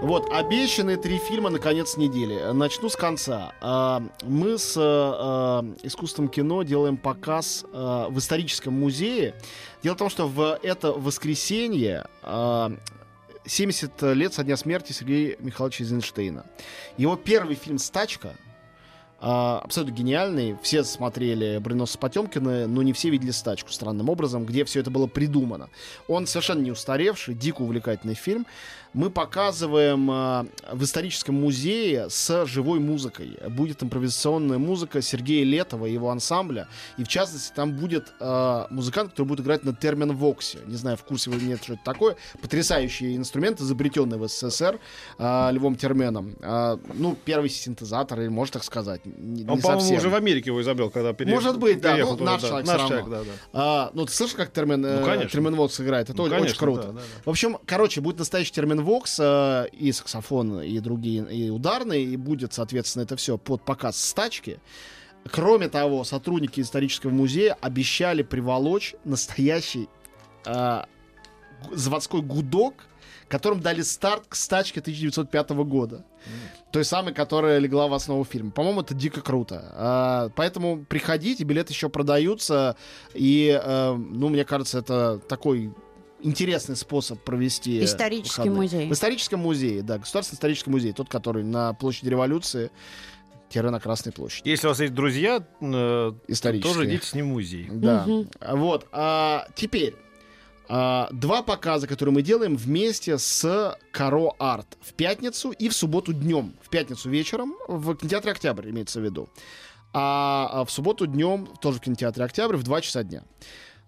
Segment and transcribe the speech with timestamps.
[0.00, 2.52] Вот, обещанные три фильма на конец недели.
[2.52, 3.52] Начну с конца.
[3.60, 9.34] А, Мы с а, искусством кино делаем показ а, в историческом музее.
[9.82, 12.72] Дело в том, что в это воскресенье а,
[13.44, 16.46] 70 лет со дня смерти Сергея Михайловича Эйзенштейна.
[16.96, 18.34] Его первый фильм «Стачка»,
[19.20, 20.56] а, абсолютно гениальный.
[20.62, 25.06] Все смотрели «Броненосца Потемкина», но не все видели «Стачку» странным образом, где все это было
[25.06, 25.68] придумано.
[26.06, 28.46] Он совершенно не устаревший, дико увлекательный фильм.
[28.94, 33.36] Мы показываем а, в историческом музее с живой музыкой.
[33.50, 36.68] Будет импровизационная музыка Сергея Летова и его ансамбля.
[36.96, 40.60] И в частности там будет а, музыкант, который будет играть на термин воксе.
[40.66, 42.16] Не знаю, в курсе вы нет, что это такое.
[42.40, 44.80] Потрясающий инструмент, изобретенный в СССР
[45.18, 46.34] Львом Терменом.
[46.94, 49.02] Ну, первый синтезатор, или можно так сказать.
[49.16, 49.96] Не, не Он, по-моему, совсем.
[49.98, 51.42] уже в Америке его изобрел, когда переехал.
[51.42, 52.48] Может быть, да, переехал ну, туда, наш да.
[52.48, 53.16] человек Наш человек, равно.
[53.16, 53.30] да, да.
[53.52, 55.30] А, ну, ты слышишь, как термин, Ну, э, конечно.
[55.30, 56.10] термин вокс играет?
[56.10, 56.82] Это Ну, очень конечно, круто.
[56.82, 57.04] да, да, да.
[57.24, 62.16] В общем, короче, будет настоящий термин вокс э, и саксофон, и другие, и ударные, и
[62.16, 64.58] будет, соответственно, это все под показ стачки.
[65.30, 69.88] Кроме того, сотрудники исторического музея обещали приволочь настоящий
[70.46, 70.82] э,
[71.72, 72.86] заводской гудок,
[73.28, 76.04] которым дали старт к стачке 1905 года.
[76.72, 78.50] Той самой, которая легла в основу фильма.
[78.50, 79.72] По-моему, это дико круто.
[79.74, 82.76] А, поэтому приходите, билеты еще продаются.
[83.14, 85.72] И, э, ну, мне кажется, это такой
[86.20, 88.56] интересный способ провести Исторический выходные.
[88.56, 88.88] музей.
[88.88, 92.70] В историческом музее, да, Государственный исторический музей, тот, который на площади революции,
[93.48, 94.48] тире на Красной площади.
[94.48, 96.74] Если у вас есть друзья, э, Исторические.
[96.74, 97.66] тоже идите с ним в музей.
[97.70, 98.04] Да.
[98.06, 98.28] Мгм.
[98.56, 98.86] Вот.
[98.92, 99.94] А, теперь.
[100.68, 106.12] А, два показа, которые мы делаем вместе с Каро Арт в пятницу и в субботу
[106.12, 106.54] днем.
[106.62, 109.28] В пятницу вечером в кинотеатре Октябрь имеется в виду.
[109.94, 113.22] А, а в субботу днем тоже в кинотеатре Октябрь в 2 часа дня.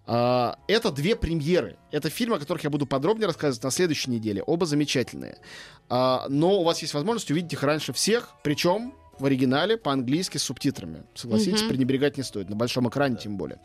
[0.07, 1.77] А, это две премьеры.
[1.91, 4.41] Это фильмы, о которых я буду подробнее рассказывать на следующей неделе.
[4.43, 5.37] Оба замечательные.
[5.89, 11.03] Но у вас есть возможность увидеть их раньше всех, причем в оригинале по-английски с субтитрами.
[11.13, 11.69] Согласитесь, Мгм.
[11.69, 13.59] пренебрегать не стоит, на большом экране тем более.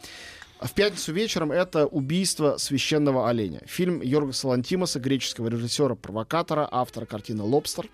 [0.60, 3.60] В пятницу вечером это «Убийство священного оленя».
[3.66, 7.88] Фильм Йоргаса Лантимоса, греческого режиссера-провокатора, автора картины «Лобстер».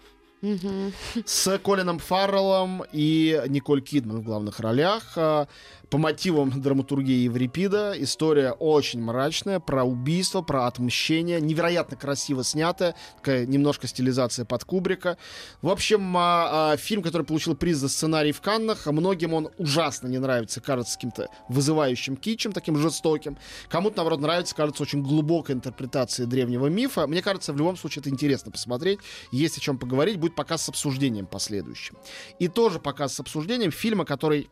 [1.25, 5.13] С Колином Фарреллом и Николь Кидман в главных ролях.
[5.15, 5.47] А,
[5.89, 7.95] По мотивам драматургии Еврипида.
[7.99, 11.41] История очень мрачная, про убийство, про отмщение.
[11.41, 12.97] Невероятно красиво снятая.
[13.19, 15.17] Такая немножко стилизация под Кубрика.
[15.61, 18.87] В общем, а, а, фильм, который получил приз за сценарий в Каннах.
[18.87, 23.37] Многим он ужасно не нравится, кажется каким-то вызывающим кичем, таким жестоким.
[23.69, 27.07] Кому-то, наоборот, нравится, кажется, очень глубокая интерпретация древнего мифа.
[27.07, 28.99] Мне кажется, в любом случае это интересно посмотреть.
[29.31, 30.17] Есть о чем поговорить.
[30.19, 31.97] Будет показ с обсуждением последующим.
[32.39, 34.51] И тоже показ с обсуждением фильма, который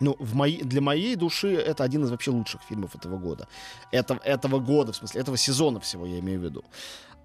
[0.00, 3.48] ну, в моей, для моей души это один из вообще лучших фильмов этого года.
[3.90, 6.64] Это, этого года, в смысле, этого сезона всего, я имею в виду.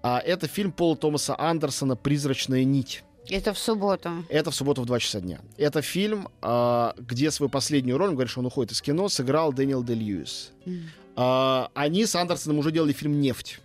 [0.02, 3.04] А это фильм Пола Томаса Андерсона «Призрачная нить».
[3.30, 4.10] Это в субботу.
[4.28, 5.40] Это в субботу в 2 часа дня.
[5.56, 9.52] Это фильм, а, где свою последнюю роль, он говорит, что он уходит из кино, сыграл
[9.52, 10.52] Дэниел Де Льюис.
[10.66, 10.90] М.
[11.16, 13.60] А, они с Андерсоном уже делали фильм «Нефть».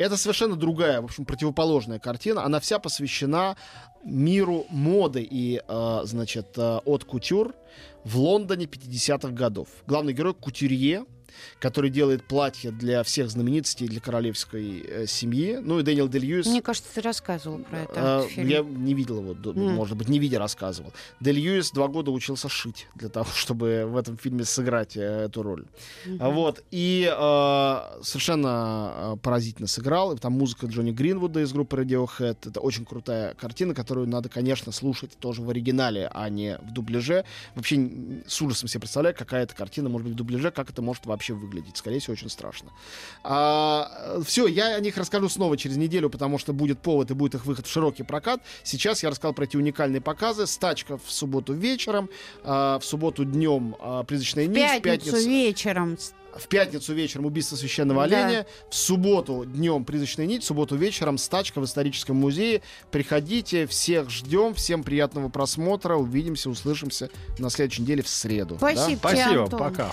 [0.00, 2.42] Это совершенно другая, в общем, противоположная картина.
[2.42, 3.58] Она вся посвящена
[4.02, 7.54] миру моды и, э, значит, э, от кутюр
[8.04, 9.68] в Лондоне 50-х годов.
[9.86, 11.04] Главный герой кутюрье,
[11.58, 15.58] который делает платья для всех знаменитостей, для королевской э, семьи.
[15.60, 16.46] Ну и Дэниел Де Льюис.
[16.46, 17.92] Мне кажется, ты рассказывал про это.
[17.96, 18.48] А, фильм.
[18.48, 19.74] Я не видел его, М.
[19.74, 20.92] может быть, не видя рассказывал.
[21.20, 25.42] Дель Льюис два года учился шить для того, чтобы в этом фильме сыграть э, эту
[25.42, 25.64] роль.
[26.18, 26.62] А Вот.
[26.70, 30.12] И э, совершенно э, поразительно сыграл.
[30.12, 32.48] И там музыка Джонни Гринвуда из группы Radiohead.
[32.48, 37.24] Это очень крутая картина, которую надо, конечно, слушать тоже в оригинале, а не в дубляже.
[37.54, 37.90] Вообще
[38.26, 41.19] с ужасом себе представляю, какая эта картина может быть в дубляже, как это может вообще
[41.28, 41.76] выглядеть.
[41.76, 42.70] Скорее всего, очень страшно.
[44.24, 47.46] все, я о них расскажу снова через неделю, потому что будет повод и будет их
[47.46, 48.40] выход в широкий прокат.
[48.64, 50.46] Сейчас я рассказал про эти уникальные показы.
[50.46, 52.08] Стачка в субботу вечером,
[52.42, 55.98] а, в субботу днем а, призрачная нить, в пятницу пятницу вечером.
[56.36, 58.24] в пятницу вечером убийство священного Да.
[58.26, 62.62] оленя, в субботу днем призрачная нить, в субботу вечером стачка в историческом музее.
[62.90, 68.58] Приходите, всех ждем, всем приятного просмотра, увидимся, услышимся на следующей неделе в среду.
[68.60, 68.72] да?
[68.72, 69.58] Спасибо тебе, Спасибо, Антон.
[69.58, 69.92] пока.